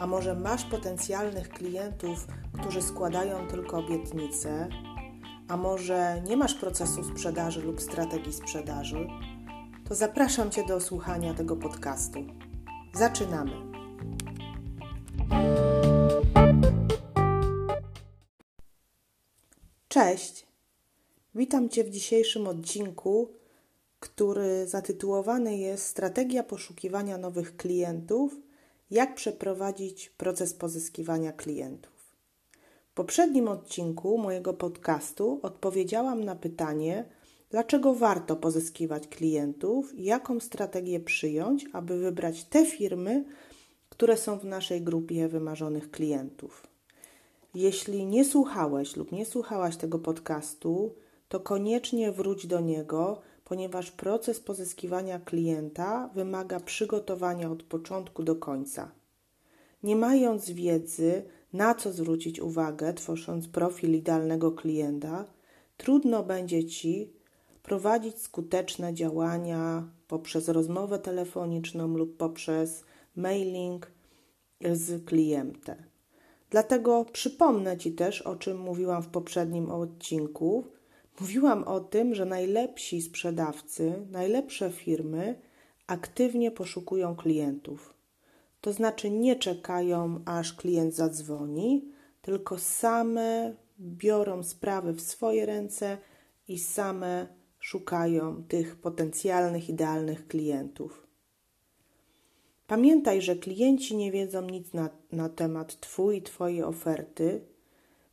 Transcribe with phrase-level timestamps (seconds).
[0.00, 2.26] a może masz potencjalnych klientów,
[2.60, 4.68] którzy składają tylko obietnice,
[5.48, 9.08] a może nie masz procesu sprzedaży lub strategii sprzedaży,
[9.88, 12.24] to zapraszam Cię do słuchania tego podcastu.
[12.94, 13.52] Zaczynamy.
[19.88, 20.46] Cześć.
[21.34, 23.28] Witam Cię w dzisiejszym odcinku,
[24.00, 28.49] który zatytułowany jest Strategia poszukiwania nowych klientów
[28.90, 31.92] jak przeprowadzić proces pozyskiwania klientów.
[32.90, 37.04] W poprzednim odcinku mojego podcastu odpowiedziałam na pytanie,
[37.50, 43.24] dlaczego warto pozyskiwać klientów i jaką strategię przyjąć, aby wybrać te firmy,
[43.88, 46.66] które są w naszej grupie wymarzonych klientów.
[47.54, 50.94] Jeśli nie słuchałeś lub nie słuchałaś tego podcastu,
[51.28, 53.20] to koniecznie wróć do niego,
[53.50, 58.90] ponieważ proces pozyskiwania klienta wymaga przygotowania od początku do końca.
[59.82, 65.24] Nie mając wiedzy, na co zwrócić uwagę, tworząc profil idealnego klienta,
[65.76, 67.12] trudno będzie ci
[67.62, 72.84] prowadzić skuteczne działania poprzez rozmowę telefoniczną lub poprzez
[73.16, 73.90] mailing
[74.72, 75.76] z klientem.
[76.50, 80.64] Dlatego przypomnę Ci też, o czym mówiłam w poprzednim odcinku,
[81.20, 85.40] Mówiłam o tym, że najlepsi sprzedawcy, najlepsze firmy
[85.86, 87.94] aktywnie poszukują klientów.
[88.60, 91.88] To znaczy nie czekają, aż klient zadzwoni,
[92.22, 95.98] tylko same biorą sprawy w swoje ręce
[96.48, 97.26] i same
[97.58, 101.06] szukają tych potencjalnych, idealnych klientów.
[102.66, 107.40] Pamiętaj, że klienci nie wiedzą nic na, na temat Twój i Twojej oferty,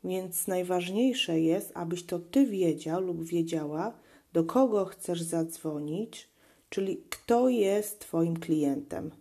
[0.03, 3.93] więc najważniejsze jest, abyś to ty wiedział lub wiedziała,
[4.33, 6.29] do kogo chcesz zadzwonić,
[6.69, 9.11] czyli kto jest Twoim klientem.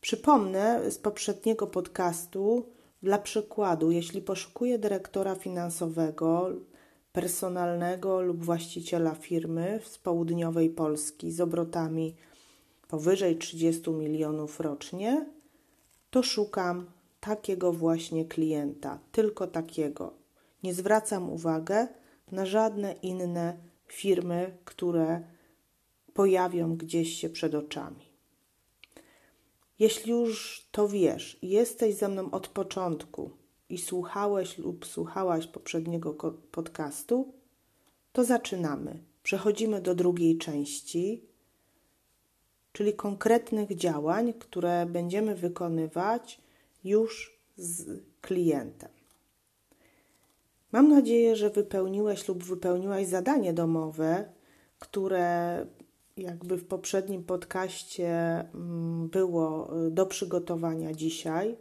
[0.00, 2.66] Przypomnę z poprzedniego podcastu,
[3.02, 6.50] dla przykładu, jeśli poszukuję dyrektora finansowego,
[7.12, 12.14] personalnego lub właściciela firmy z południowej Polski z obrotami
[12.88, 15.26] powyżej 30 milionów rocznie,
[16.10, 16.86] to szukam
[17.20, 20.14] takiego właśnie klienta, tylko takiego.
[20.62, 21.86] Nie zwracam uwagi
[22.32, 23.56] na żadne inne
[23.86, 25.22] firmy, które
[26.14, 28.06] pojawią gdzieś się przed oczami.
[29.78, 33.30] Jeśli już to wiesz i jesteś ze mną od początku
[33.68, 36.14] i słuchałeś lub słuchałaś poprzedniego
[36.52, 37.34] podcastu,
[38.12, 39.02] to zaczynamy.
[39.22, 41.24] Przechodzimy do drugiej części,
[42.72, 46.40] czyli konkretnych działań, które będziemy wykonywać
[46.86, 48.90] już z klientem.
[50.72, 54.24] Mam nadzieję, że wypełniłeś lub wypełniłaś zadanie domowe,
[54.78, 55.66] które
[56.16, 58.10] jakby w poprzednim podcaście
[58.54, 61.56] mm, było y, do przygotowania dzisiaj.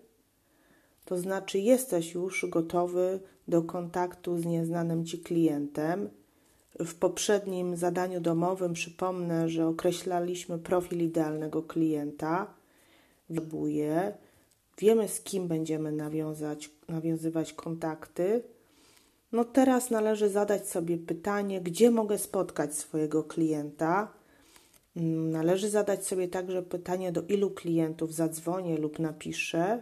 [1.06, 6.10] To znaczy, jesteś już gotowy do kontaktu z nieznanym ci klientem.
[6.80, 12.54] W poprzednim zadaniu domowym przypomnę, że określaliśmy profil idealnego klienta.
[13.30, 14.18] Wybuję
[14.78, 18.44] wiemy z kim będziemy nawiązać, nawiązywać kontakty,
[19.32, 24.12] no teraz należy zadać sobie pytanie, gdzie mogę spotkać swojego klienta.
[24.96, 29.82] Mm, należy zadać sobie także pytanie, do ilu klientów zadzwonię lub napiszę.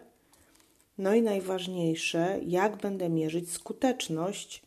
[0.98, 4.64] No i najważniejsze, jak będę mierzyć skuteczność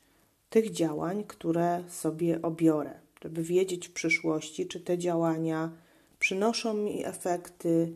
[0.50, 2.90] tych działań, które sobie obiorę,
[3.22, 5.70] żeby wiedzieć w przyszłości, czy te działania
[6.18, 7.92] przynoszą mi efekty,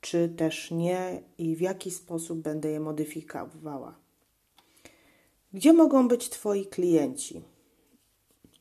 [0.00, 3.98] czy też nie i w jaki sposób będę je modyfikowała.
[5.52, 7.42] Gdzie mogą być Twoi klienci?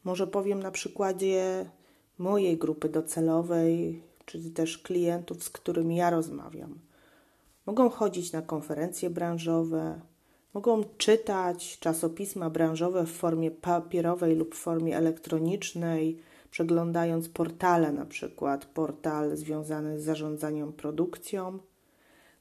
[0.03, 1.69] Może powiem na przykładzie
[2.17, 6.79] mojej grupy docelowej, czy też klientów, z którymi ja rozmawiam.
[7.65, 10.01] Mogą chodzić na konferencje branżowe,
[10.53, 16.19] mogą czytać czasopisma branżowe w formie papierowej lub w formie elektronicznej,
[16.51, 21.59] przeglądając portale, na przykład portal związany z zarządzaniem produkcją.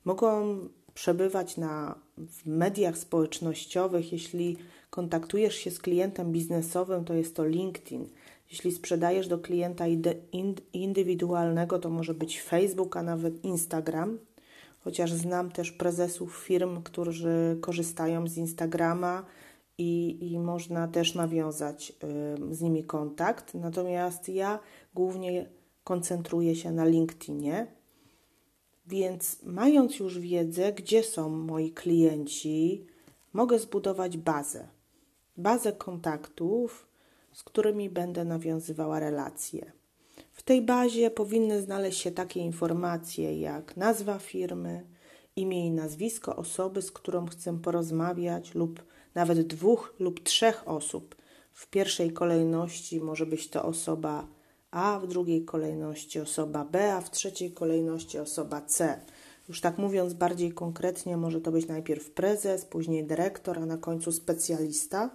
[0.05, 0.59] Mogą
[0.95, 4.13] przebywać na, w mediach społecznościowych.
[4.13, 4.57] Jeśli
[4.91, 8.09] kontaktujesz się z klientem biznesowym, to jest to LinkedIn.
[8.51, 9.85] Jeśli sprzedajesz do klienta
[10.73, 14.19] indywidualnego, to może być Facebook, a nawet Instagram
[14.87, 19.25] chociaż znam też prezesów firm, którzy korzystają z Instagrama
[19.79, 21.93] i, i można też nawiązać
[22.51, 23.55] z nimi kontakt.
[23.55, 24.59] Natomiast ja
[24.95, 25.47] głównie
[25.85, 27.67] koncentruję się na LinkedInie.
[28.87, 32.87] Więc mając już wiedzę, gdzie są moi klienci,
[33.33, 34.69] mogę zbudować bazę.
[35.37, 36.87] Bazę kontaktów,
[37.33, 39.73] z którymi będę nawiązywała relacje.
[40.33, 44.87] W tej bazie powinny znaleźć się takie informacje jak nazwa firmy,
[45.37, 48.83] imię i nazwisko osoby, z którą chcę porozmawiać, lub
[49.17, 51.17] nawet dwóch lub trzech osób.
[51.53, 54.27] W pierwszej kolejności może być to osoba
[54.71, 59.01] A, w drugiej kolejności osoba B, a w trzeciej kolejności osoba C.
[59.49, 64.13] Już tak mówiąc bardziej konkretnie, może to być najpierw prezes, później dyrektor, a na końcu
[64.13, 65.11] specjalista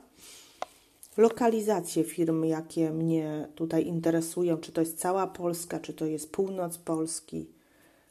[1.17, 6.77] lokalizacje firm, jakie mnie tutaj interesują, czy to jest cała Polska, czy to jest północ
[6.77, 7.49] Polski,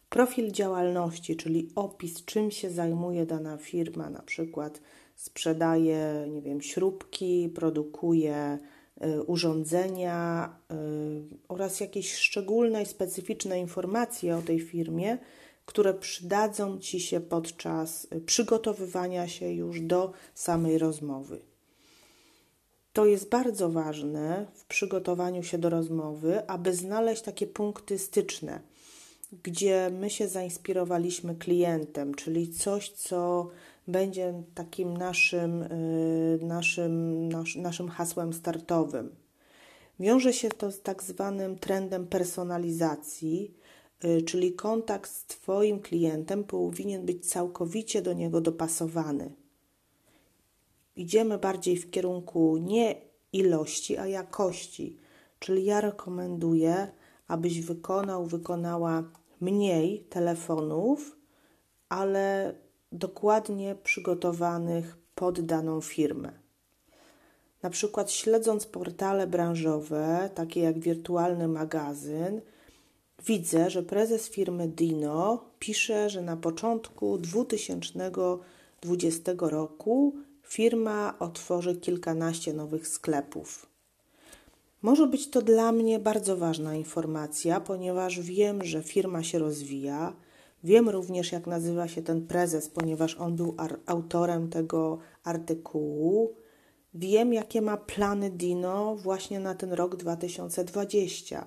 [0.08, 4.81] profil działalności, czyli opis, czym się zajmuje dana firma, na przykład
[5.20, 8.58] sprzedaje, nie wiem, śrubki, produkuje
[9.05, 10.75] y, urządzenia y,
[11.49, 15.19] oraz jakieś szczególne i specyficzne informacje o tej firmie,
[15.67, 21.40] które przydadzą Ci się podczas przygotowywania się już do samej rozmowy.
[22.93, 28.61] To jest bardzo ważne w przygotowaniu się do rozmowy, aby znaleźć takie punkty styczne,
[29.43, 33.50] gdzie my się zainspirowaliśmy klientem, czyli coś, co
[33.88, 39.15] będzie takim naszym, y, naszym, naszym hasłem startowym.
[40.00, 43.55] Wiąże się to z tak zwanym trendem personalizacji,
[44.05, 49.32] y, czyli kontakt z Twoim klientem powinien być całkowicie do niego dopasowany
[51.00, 52.94] idziemy bardziej w kierunku nie
[53.32, 54.97] ilości, a jakości.
[55.38, 56.88] Czyli ja rekomenduję,
[57.29, 59.05] abyś wykonał, wykonała
[59.41, 61.17] mniej telefonów,
[61.88, 62.55] ale
[62.92, 66.32] dokładnie przygotowanych pod daną firmę.
[67.62, 72.40] Na przykład śledząc portale branżowe, takie jak wirtualny magazyn,
[73.26, 82.88] widzę, że prezes firmy Dino pisze, że na początku 2020 roku firma otworzy kilkanaście nowych
[82.88, 83.66] sklepów.
[84.82, 90.12] Może być to dla mnie bardzo ważna informacja, ponieważ wiem, że firma się rozwija.
[90.64, 96.34] Wiem również, jak nazywa się ten prezes, ponieważ on był autorem tego artykułu.
[96.94, 101.46] Wiem, jakie ma plany Dino właśnie na ten rok 2020.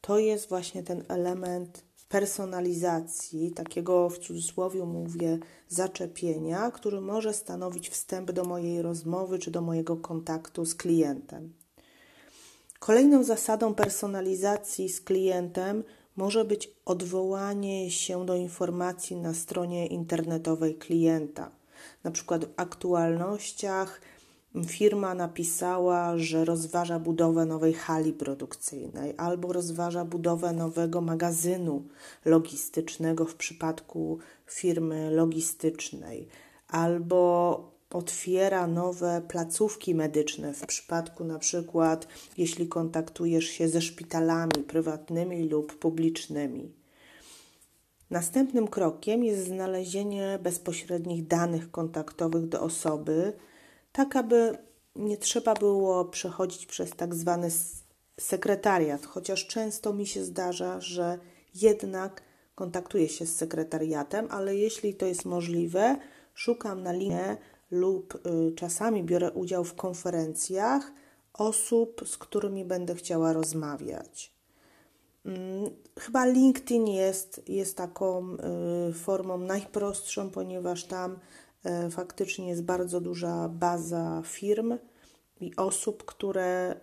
[0.00, 5.38] To jest właśnie ten element personalizacji, takiego w cudzysłowie mówię
[5.68, 11.52] zaczepienia, który może stanowić wstęp do mojej rozmowy czy do mojego kontaktu z klientem.
[12.78, 15.84] Kolejną zasadą personalizacji z klientem
[16.18, 21.50] może być odwołanie się do informacji na stronie internetowej klienta,
[22.04, 24.00] na przykład w aktualnościach
[24.66, 31.84] firma napisała, że rozważa budowę nowej hali produkcyjnej albo rozważa budowę nowego magazynu
[32.24, 36.28] logistycznego w przypadku firmy logistycznej,
[36.68, 42.08] albo otwiera nowe placówki medyczne w przypadku na przykład,
[42.38, 46.72] jeśli kontaktujesz się ze szpitalami prywatnymi lub publicznymi.
[48.10, 53.32] Następnym krokiem jest znalezienie bezpośrednich danych kontaktowych do osoby,
[53.92, 54.58] tak aby
[54.96, 57.50] nie trzeba było przechodzić przez tak zwany
[58.20, 61.18] sekretariat, chociaż często mi się zdarza, że
[61.54, 62.22] jednak
[62.54, 65.96] kontaktuję się z sekretariatem, ale jeśli to jest możliwe,
[66.34, 67.36] szukam na linie
[67.70, 70.92] lub y, czasami biorę udział w konferencjach
[71.32, 74.32] osób, z którymi będę chciała rozmawiać.
[75.24, 78.36] Mm, chyba LinkedIn jest, jest taką
[78.90, 81.18] y, formą najprostszą, ponieważ tam
[81.64, 84.78] E, faktycznie jest bardzo duża baza firm
[85.40, 86.74] i osób, które,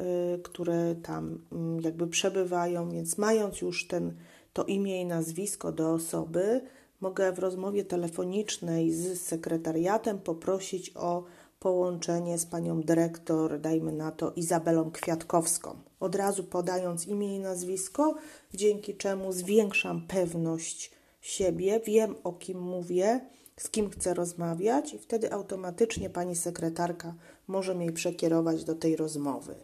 [0.44, 4.14] które tam mm, jakby przebywają, więc mając już ten,
[4.54, 6.62] to imię i nazwisko do osoby,
[7.02, 11.24] mogę w rozmowie telefonicznej z sekretariatem poprosić o
[11.60, 15.76] połączenie z panią dyrektor, dajmy na to Izabelą Kwiatkowską.
[16.00, 18.16] Od razu podając imię i nazwisko,
[18.54, 23.22] dzięki czemu zwiększam pewność siebie, wiem o kim mówię
[23.58, 27.14] z kim chcę rozmawiać, i wtedy automatycznie pani sekretarka
[27.48, 29.56] może mnie przekierować do tej rozmowy.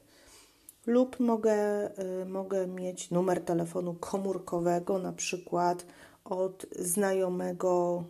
[0.85, 1.89] Lub mogę,
[2.21, 5.85] y, mogę mieć numer telefonu komórkowego, na przykład
[6.25, 8.03] od znajomego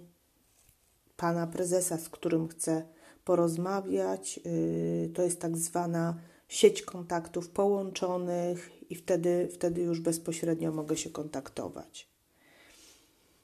[1.18, 2.88] pana prezesa, z którym chcę
[3.26, 4.40] porozmawiać.
[4.46, 11.10] Y, to jest tak zwana sieć kontaktów połączonych, i wtedy, wtedy już bezpośrednio mogę się
[11.10, 12.08] kontaktować.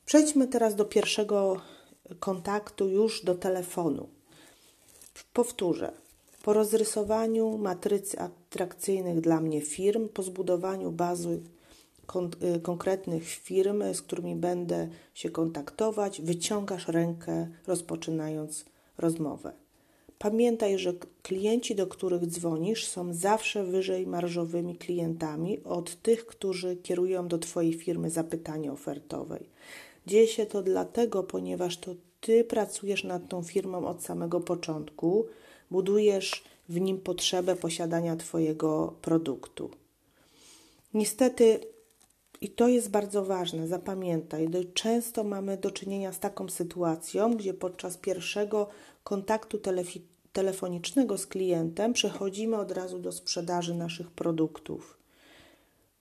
[0.05, 1.62] Przejdźmy teraz do pierwszego
[2.19, 4.09] kontaktu, już do telefonu.
[5.33, 5.91] Powtórzę.
[6.43, 11.41] Po rozrysowaniu matrycy atrakcyjnych dla mnie firm, po zbudowaniu bazy
[12.08, 18.66] kon y, konkretnych firm, z którymi będę się kontaktować, wyciągasz rękę, rozpoczynając
[18.98, 19.54] rozmowę.
[20.20, 27.28] Pamiętaj, że klienci, do których dzwonisz, są zawsze wyżej marżowymi klientami od tych, którzy kierują
[27.28, 29.50] do Twojej firmy zapytanie ofertowej.
[30.08, 35.26] Dzieje się to dlatego, ponieważ to Ty pracujesz nad tą firmą od samego początku,
[35.72, 39.70] budujesz w nim potrzebę posiadania Twojego produktu.
[40.94, 41.60] Niestety,
[42.41, 47.98] i to jest bardzo ważne, zapamiętaj, często mamy do czynienia z taką sytuacją, gdzie podczas
[47.98, 48.67] pierwszego
[49.03, 49.60] kontaktu
[50.34, 54.98] telefonicznego z klientem przechodzimy od razu do sprzedaży naszych produktów.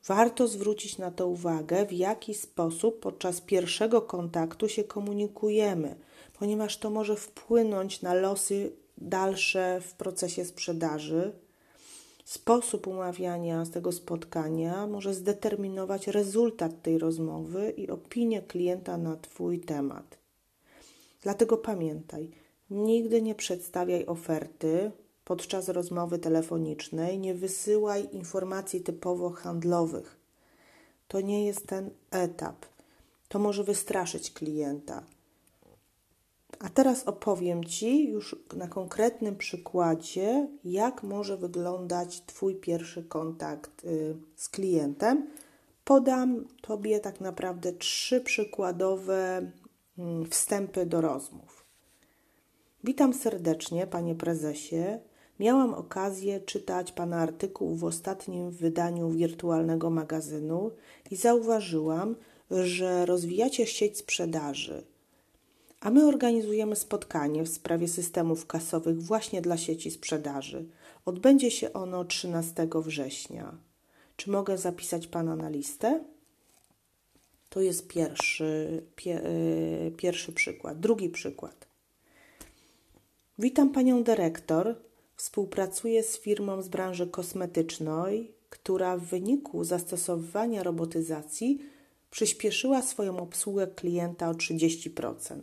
[0.07, 5.97] Warto zwrócić na to uwagę, w jaki sposób podczas pierwszego kontaktu się komunikujemy,
[6.38, 11.33] ponieważ to może wpłynąć na losy dalsze w procesie sprzedaży.
[12.26, 19.61] Sposób umawiania z tego spotkania może zdeterminować rezultat tej rozmowy i opinię klienta na Twój
[19.61, 20.18] temat.
[21.23, 22.30] Dlatego pamiętaj,
[22.71, 24.90] nigdy nie przedstawiaj oferty
[25.25, 30.16] podczas rozmowy telefonicznej, nie wysyłaj informacji typowo handlowych.
[31.09, 32.66] To nie jest ten etap.
[33.28, 35.02] To może wystraszyć klienta.
[36.59, 44.17] A teraz opowiem Ci już na konkretnym przykładzie, jak może wyglądać Twój pierwszy kontakt y,
[44.37, 45.27] z klientem.
[45.85, 49.51] Podam Tobie tak naprawdę trzy przykładowe
[49.99, 51.67] mm, wstępy do rozmów.
[52.85, 54.99] Witam serdecznie, Panie Prezesie.
[55.41, 60.71] Miałam okazję czytać Pana artykuł w ostatnim wydaniu wirtualnego magazynu
[61.11, 62.17] i zauważyłam,
[62.51, 64.96] że rozwijacie sieć sprzedaży
[65.87, 70.64] a my organizujemy spotkanie w sprawie systemów kasowych właśnie dla sieci sprzedaży.
[71.05, 73.59] Odbędzie się ono 13 września.
[74.16, 76.05] Czy mogę zapisać Pana na listę?
[77.49, 79.21] To jest pierwszy, pie,
[79.85, 80.81] yy, pierwszy przykład.
[80.81, 81.66] Drugi przykład.
[83.38, 84.76] Witam Panią dyrektor.
[85.16, 91.61] Współpracuję z firmą z branży kosmetycznej, która w wyniku zastosowania robotyzacji
[92.11, 95.40] przyspieszyła swoją obsługę klienta o 30%.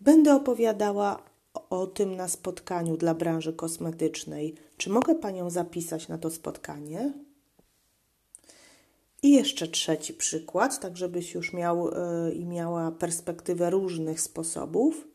[0.00, 1.22] Będę opowiadała
[1.70, 4.54] o tym na spotkaniu dla branży kosmetycznej.
[4.76, 7.12] Czy mogę Panią zapisać na to spotkanie?
[9.22, 15.08] I jeszcze trzeci przykład, tak żebyś już miał yy, i miała perspektywę różnych sposobów.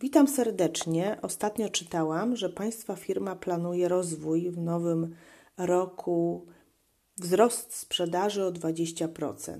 [0.00, 1.18] Witam serdecznie.
[1.22, 5.14] Ostatnio czytałam, że Państwa firma planuje rozwój w nowym
[5.56, 6.46] roku,
[7.16, 9.58] wzrost sprzedaży o 20%.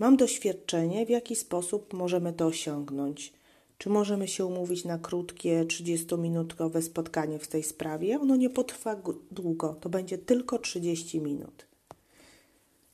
[0.00, 3.32] Mam doświadczenie, w jaki sposób możemy to osiągnąć.
[3.78, 8.20] Czy możemy się umówić na krótkie, 30-minutowe spotkanie w tej sprawie?
[8.20, 11.66] Ono nie potrwa długo, to będzie tylko 30 minut.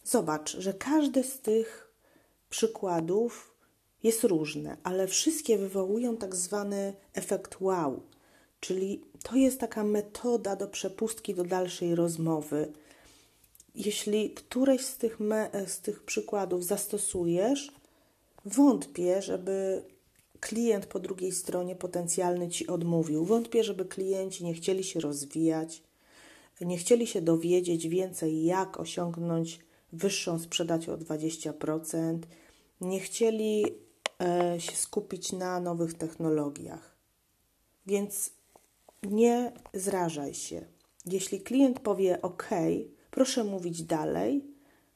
[0.04, 1.92] Zobacz, że każdy z tych
[2.50, 3.54] przykładów
[4.02, 8.02] jest różne, ale wszystkie wywołują tak zwany efekt wow,
[8.60, 12.72] czyli to jest taka metoda do przepustki do dalszej rozmowy
[13.76, 17.72] jeśli któreś z tych, me, z tych przykładów zastosujesz,
[18.44, 19.82] wątpię, żeby
[20.40, 23.24] klient po drugiej stronie potencjalny ci odmówił.
[23.24, 25.82] Wątpię, żeby klienci nie chcieli się rozwijać,
[26.60, 29.60] nie chcieli się dowiedzieć więcej, jak osiągnąć
[29.92, 32.18] wyższą sprzedaż o 20%,
[32.80, 33.64] nie chcieli
[34.22, 36.96] e, się skupić na nowych technologiach.
[37.86, 38.30] Więc
[39.02, 40.66] nie zrażaj się.
[41.06, 42.50] Jeśli klient powie OK,
[43.16, 44.44] Proszę mówić dalej.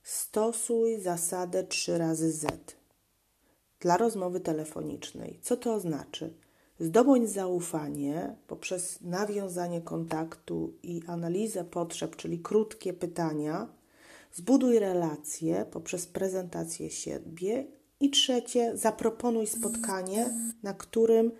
[0.02, 2.76] Stosuj zasadę 3 razy Z
[3.80, 5.38] dla rozmowy telefonicznej.
[5.42, 6.26] Co to oznacza?
[6.80, 13.68] Zdobądź zaufanie poprzez nawiązanie kontaktu i analizę potrzeb, czyli krótkie pytania.
[14.32, 17.66] Zbuduj relacje poprzez prezentację siebie.
[18.00, 20.30] I trzecie, zaproponuj spotkanie,
[20.62, 21.32] na którym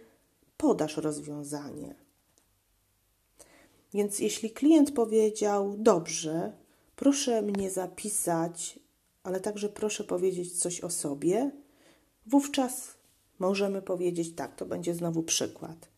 [0.57, 1.95] podasz rozwiązanie.
[3.95, 6.60] Więc jeśli klient powiedział dobrze,
[7.01, 8.79] Proszę mnie zapisać,
[9.23, 11.51] ale także proszę powiedzieć coś o sobie.
[12.27, 12.95] Wówczas
[13.39, 15.89] możemy powiedzieć tak, to będzie znowu przykład.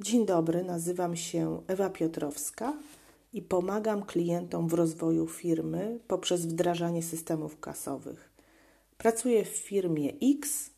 [0.00, 2.78] Dzień dobry, nazywam się Ewa Piotrowska
[3.32, 8.32] i pomagam klientom w rozwoju firmy poprzez wdrażanie systemów kasowych.
[8.98, 10.70] Pracuję w firmie X,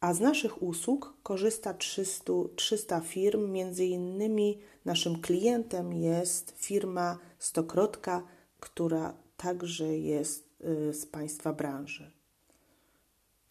[0.00, 8.37] a z naszych usług korzysta 300, 300 firm, między innymi naszym klientem jest firma Stokrotka
[8.60, 12.10] która także jest y, z Państwa branży.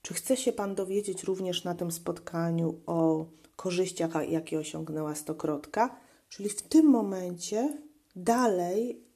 [0.02, 5.96] Czy chce się Pan dowiedzieć również na tym spotkaniu o korzyściach, jakie osiągnęła stokrotka?
[6.30, 7.78] Czyli w tym momencie
[8.16, 9.08] dalej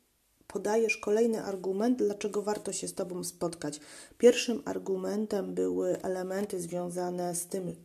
[0.47, 3.79] podajesz kolejny argument, dlaczego warto się z Tobą spotkać.
[4.17, 7.75] Pierwszym argumentem były elementy związane z tym,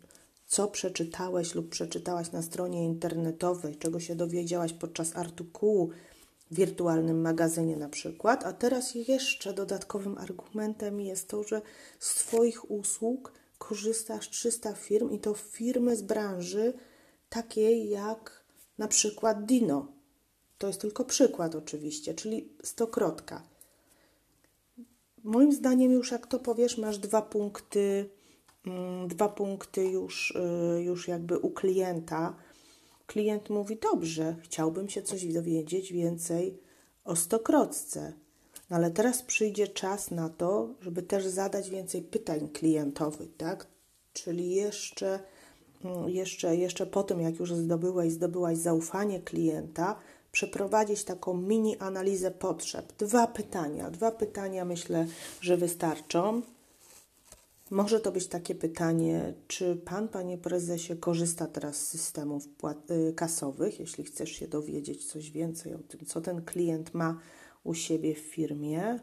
[0.47, 5.91] co przeczytałeś lub przeczytałaś na stronie internetowej, czego się dowiedziałaś podczas artykułu
[6.51, 11.63] wirtualnym magazynie na przykład, a teraz jeszcze dodatkowym argumentem jest to, że
[11.99, 16.73] z Twoich usług korzystasz 300 firm i to firmy z branży
[17.29, 18.45] takiej jak
[18.79, 19.87] na przykład Dino.
[20.59, 23.43] To jest tylko przykład oczywiście, czyli stokrotka.
[25.25, 28.11] Moim zdaniem już jak to powiesz, masz dwa punkty,
[28.67, 32.35] mm, dwa punkty już, y, już jakby u klienta.
[33.07, 36.59] Klient mówi, dobrze, chciałbym się coś dowiedzieć więcej
[37.05, 38.13] o stokrotce.
[38.71, 43.67] No ale teraz przyjdzie czas na to, żeby też zadać więcej pytań klientowi, tak?
[44.13, 45.21] Czyli jeszcze,
[45.85, 49.97] mm, jeszcze, jeszcze po tym, jak już zdobyłeś, zdobyłaś zaufanie klienta,
[50.33, 52.93] przeprowadzić taką mini analizę potrzeb.
[52.99, 53.91] Dwa pytania.
[53.91, 55.07] Dwa pytania myślę,
[55.41, 56.43] że wystarczą.
[57.71, 62.49] Może to być takie pytanie, czy Pan, Panie Prezesie, korzysta teraz z systemów
[62.91, 67.19] y, kasowych, jeśli chcesz się dowiedzieć coś więcej o tym, co ten klient ma
[67.65, 68.99] u siebie w firmie?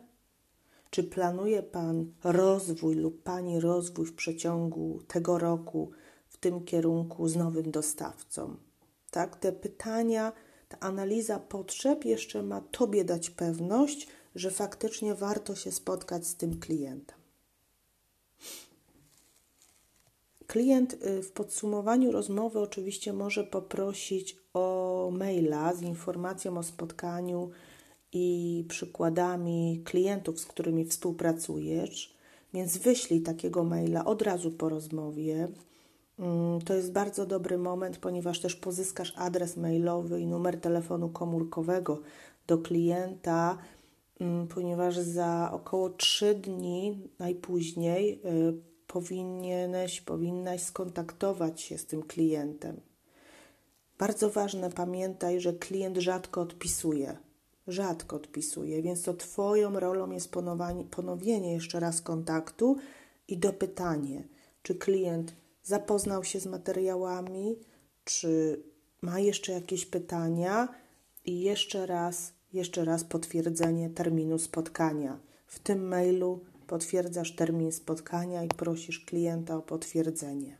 [0.90, 5.92] Czy planuje Pan rozwój lub Pani rozwój w przeciągu tego roku
[6.30, 8.56] w tym kierunku z nowym dostawcą?
[9.12, 10.34] Tak, te pytania
[10.70, 16.60] ta analiza potrzeb jeszcze ma Tobie dać pewność, że faktycznie warto się spotkać z tym
[16.60, 17.23] klientem.
[20.48, 27.50] Klient y, w podsumowaniu rozmowy oczywiście może poprosić o maila z informacją o spotkaniu
[28.12, 32.18] i przykładami klientów, z którymi współpracujesz,
[32.54, 35.48] więc wyślij takiego maila od razu po rozmowie.
[36.20, 42.02] Mm, to jest bardzo dobry moment, ponieważ też pozyskasz adres mailowy i numer telefonu komórkowego
[42.48, 43.58] do klienta,
[44.20, 52.82] mm, ponieważ za około 3 dni najpóźniej y, powinieneś, powinnaś skontaktować się z tym klientem.
[54.00, 57.18] Bardzo ważne, pamiętaj, że klient rzadko odpisuje.
[57.68, 60.32] Rzadko odpisuje, więc to Twoją rolą jest
[60.92, 62.78] ponowienie jeszcze raz kontaktu
[63.28, 64.28] i dopytanie,
[64.64, 67.56] czy klient zapoznał się z materiałami,
[68.04, 68.64] czy
[69.02, 70.68] ma jeszcze jakieś pytania
[71.26, 75.20] i jeszcze raz, jeszcze raz potwierdzenie terminu spotkania.
[75.46, 80.58] W tym mailu potwierdzasz termin spotkania i prosisz klienta o potwierdzenie.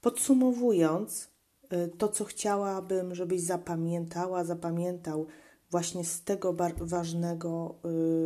[0.00, 1.28] Podsumowując,
[1.72, 5.26] y, to co chciałabym, żebyś zapamiętała, zapamiętał
[5.70, 7.74] właśnie z tego ważnego,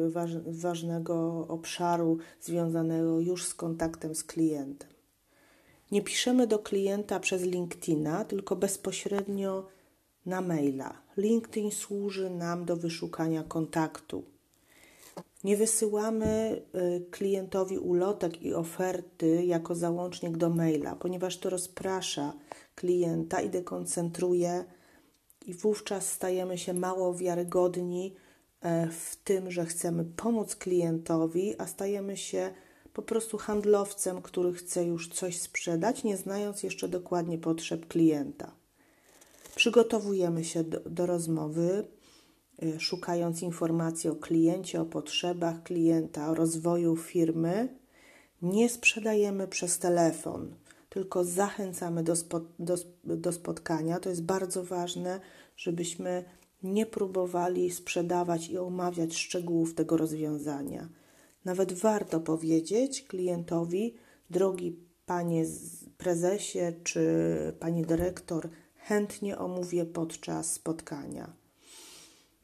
[0.06, 4.90] y, ważnego obszaru związanego już z kontaktem z klientem.
[5.90, 9.66] Nie piszemy do klienta przez LinkedIna, tylko bezpośrednio
[10.26, 11.02] na maila.
[11.16, 14.24] LinkedIn służy nam do wyszukania kontaktu.
[15.44, 22.32] Nie wysyłamy y, klientowi ulotek i oferty jako załącznik do maila, ponieważ to rozprasza
[22.74, 24.64] klienta i dekoncentruje,
[25.46, 28.14] i wówczas stajemy się mało wiarygodni
[28.60, 32.50] e, w tym, że chcemy pomóc klientowi, a stajemy się
[32.92, 38.54] po prostu handlowcem, który chce już coś sprzedać, nie znając jeszcze dokładnie potrzeb klienta.
[39.56, 41.84] Przygotowujemy się do, do rozmowy,
[42.78, 47.68] szukając informacji o kliencie, o potrzebach klienta, o rozwoju firmy.
[48.42, 50.54] Nie sprzedajemy przez telefon,
[50.88, 54.00] tylko zachęcamy do, spo, do, do spotkania.
[54.00, 55.20] To jest bardzo ważne,
[55.56, 56.24] żebyśmy
[56.62, 60.88] nie próbowali sprzedawać i omawiać szczegółów tego rozwiązania
[61.44, 63.94] nawet warto powiedzieć klientowi,
[64.30, 65.44] drogi panie
[65.98, 67.02] prezesie czy
[67.60, 71.32] pani dyrektor, chętnie omówię podczas spotkania.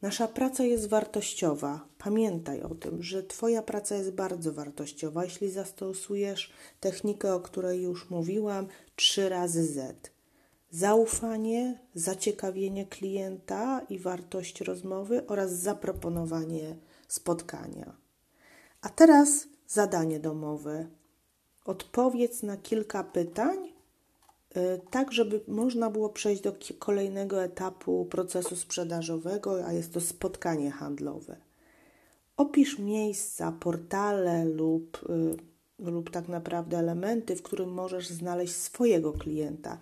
[0.01, 1.87] Nasza praca jest wartościowa.
[1.97, 8.09] Pamiętaj o tym, że Twoja praca jest bardzo wartościowa, jeśli zastosujesz technikę, o której już
[8.09, 10.11] mówiłam, trzy razy Z.
[10.71, 16.75] Zaufanie, zaciekawienie klienta i wartość rozmowy oraz zaproponowanie
[17.07, 17.95] spotkania.
[18.81, 20.87] A teraz zadanie domowe.
[21.65, 23.73] Odpowiedz na kilka pytań,
[24.91, 31.37] tak żeby można było przejść do kolejnego etapu procesu sprzedażowego, a jest to spotkanie handlowe.
[32.37, 35.05] Opisz miejsca, portale lub,
[35.79, 39.79] y, lub tak naprawdę elementy, w którym możesz znaleźć swojego klienta.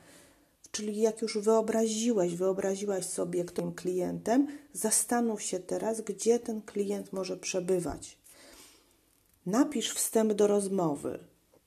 [0.71, 7.37] Czyli jak już wyobraziłeś, wyobraziłaś sobie tym klientem, zastanów się teraz, gdzie ten klient może
[7.37, 8.17] przebywać.
[9.45, 11.19] Napisz wstęp do rozmowy.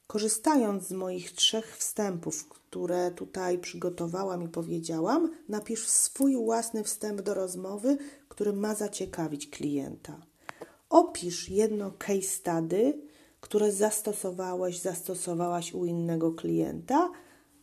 [0.08, 7.34] Korzystając z moich trzech wstępów, które tutaj przygotowałam i powiedziałam, napisz swój własny wstęp do
[7.34, 10.20] rozmowy, który ma zaciekawić klienta.
[10.90, 12.98] Opisz jedno case study,
[13.40, 17.10] które zastosowałeś, zastosowałaś u innego klienta,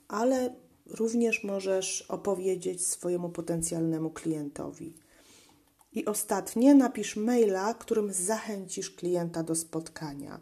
[0.07, 0.55] ale
[0.87, 4.93] również możesz opowiedzieć swojemu potencjalnemu klientowi.
[5.93, 10.39] I ostatnie, napisz maila, którym zachęcisz klienta do spotkania.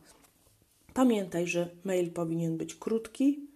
[0.94, 3.48] Pamiętaj, że mail powinien być krótki,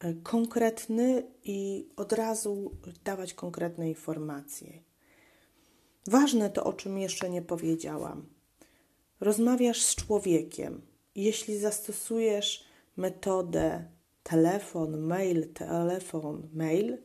[0.00, 2.70] e, konkretny i od razu
[3.04, 4.72] dawać konkretne informacje.
[6.06, 8.26] Ważne to, o czym jeszcze nie powiedziałam.
[9.20, 10.82] Rozmawiasz z człowiekiem.
[11.14, 12.64] Jeśli zastosujesz
[12.96, 13.84] metodę
[14.22, 16.98] telefon, mail, telefon, mail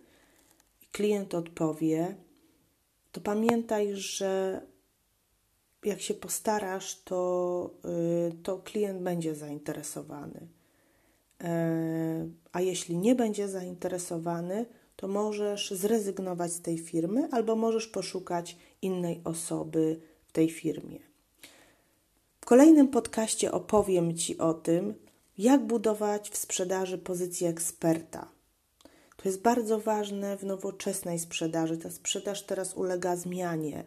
[0.81, 2.15] i klient odpowie,
[3.11, 4.61] to pamiętaj, że
[5.85, 7.69] jak się postarasz, to,
[8.29, 10.47] y, to klient będzie zainteresowany.
[11.43, 14.65] E, a jeśli nie będzie zainteresowany,
[14.95, 20.99] to możesz zrezygnować z tej firmy albo możesz poszukać innej osoby w tej firmie.
[22.41, 24.93] W kolejnym podcaście opowiem Ci o tym,
[25.37, 28.27] jak budować w sprzedaży pozycję eksperta.
[29.17, 31.77] To jest bardzo ważne w nowoczesnej sprzedaży.
[31.77, 33.83] Ta sprzedaż teraz ulega zmianie.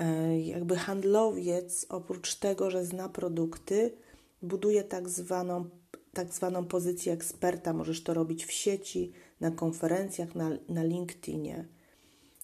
[0.00, 3.96] E, jakby handlowiec, oprócz tego, że zna produkty,
[4.42, 5.70] buduje tak zwaną,
[6.12, 7.72] tak zwaną pozycję eksperta.
[7.72, 11.68] Możesz to robić w sieci, na konferencjach, na, na LinkedInie.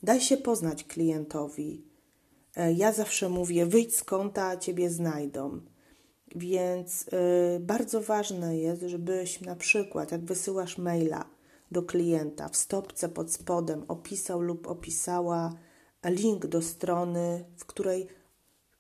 [0.03, 1.85] Daj się poznać klientowi.
[2.57, 5.61] E, ja zawsze mówię: wyjdź z konta, a ciebie znajdą.
[6.37, 7.03] Więc
[7.57, 11.25] y, bardzo ważne jest, żebyś na przykład, jak wysyłasz maila
[11.71, 15.55] do klienta, w stopce pod spodem opisał lub opisała
[16.05, 18.09] link do strony, w której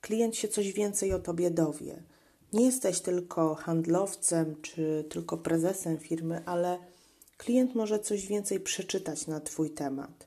[0.00, 2.02] klient się coś więcej o tobie dowie.
[2.52, 6.78] Nie jesteś tylko handlowcem czy tylko prezesem firmy, ale
[7.36, 10.26] klient może coś więcej przeczytać na Twój temat.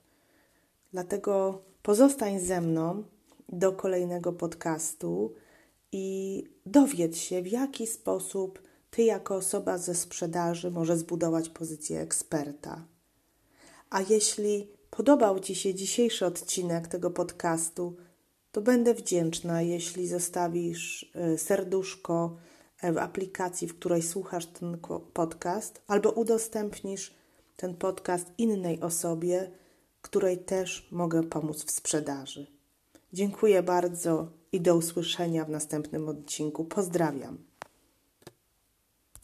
[0.91, 3.03] Dlatego pozostań ze mną
[3.49, 5.34] do kolejnego podcastu
[5.91, 12.86] i dowiedz się, w jaki sposób Ty, jako osoba ze sprzedaży, możesz zbudować pozycję eksperta.
[13.89, 17.95] A jeśli podobał Ci się dzisiejszy odcinek tego podcastu,
[18.51, 22.38] to będę wdzięczna, jeśli zostawisz e, serduszko
[22.81, 24.77] e, w aplikacji, w której słuchasz ten
[25.13, 27.15] podcast, albo udostępnisz
[27.55, 29.51] ten podcast innej osobie,
[30.01, 32.47] której też mogę pomóc w sprzedaży.
[33.13, 36.65] Dziękuję bardzo i do usłyszenia w następnym odcinku.
[36.65, 37.38] Pozdrawiam.